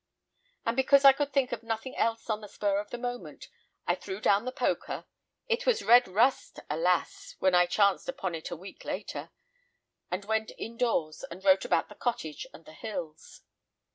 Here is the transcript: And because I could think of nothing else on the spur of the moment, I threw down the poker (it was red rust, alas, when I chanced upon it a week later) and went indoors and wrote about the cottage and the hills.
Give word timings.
And 0.65 0.75
because 0.75 1.05
I 1.05 1.13
could 1.13 1.31
think 1.31 1.51
of 1.51 1.61
nothing 1.61 1.95
else 1.95 2.27
on 2.27 2.41
the 2.41 2.47
spur 2.49 2.79
of 2.79 2.89
the 2.89 2.97
moment, 2.97 3.49
I 3.85 3.93
threw 3.93 4.19
down 4.19 4.45
the 4.45 4.51
poker 4.51 5.05
(it 5.47 5.67
was 5.67 5.83
red 5.83 6.07
rust, 6.07 6.59
alas, 6.71 7.35
when 7.37 7.53
I 7.53 7.67
chanced 7.67 8.09
upon 8.09 8.33
it 8.33 8.49
a 8.49 8.55
week 8.57 8.83
later) 8.83 9.29
and 10.09 10.25
went 10.25 10.53
indoors 10.57 11.23
and 11.29 11.45
wrote 11.45 11.65
about 11.65 11.87
the 11.87 11.93
cottage 11.93 12.47
and 12.51 12.65
the 12.65 12.73
hills. 12.73 13.41